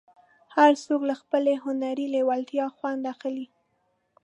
هر 0.55 0.71
څوک 0.85 1.01
له 1.09 1.15
خپلې 1.21 1.53
هنري 1.63 2.05
لېوالتیا 2.15 2.65
خوند 2.75 3.03
اخلي. 3.13 3.45